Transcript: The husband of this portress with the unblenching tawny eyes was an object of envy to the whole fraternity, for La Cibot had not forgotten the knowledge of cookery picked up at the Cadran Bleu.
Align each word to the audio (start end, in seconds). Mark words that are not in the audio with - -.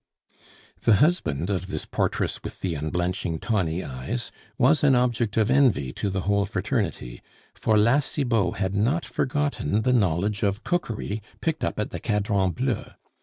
The 0.81 0.95
husband 0.95 1.51
of 1.51 1.67
this 1.67 1.85
portress 1.85 2.41
with 2.43 2.61
the 2.61 2.73
unblenching 2.73 3.37
tawny 3.37 3.83
eyes 3.83 4.31
was 4.57 4.83
an 4.83 4.95
object 4.95 5.37
of 5.37 5.51
envy 5.51 5.93
to 5.93 6.09
the 6.09 6.21
whole 6.21 6.47
fraternity, 6.47 7.21
for 7.53 7.77
La 7.77 7.99
Cibot 7.99 8.55
had 8.57 8.73
not 8.73 9.05
forgotten 9.05 9.83
the 9.83 9.93
knowledge 9.93 10.41
of 10.41 10.63
cookery 10.63 11.21
picked 11.39 11.63
up 11.63 11.77
at 11.79 11.91
the 11.91 11.99
Cadran 11.99 12.49
Bleu. 12.49 12.83